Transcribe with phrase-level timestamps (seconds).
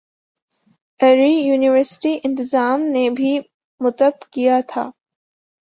[0.99, 3.37] اری یونیورسٹی انتظام نے بھی
[3.81, 4.89] متب کیا تھا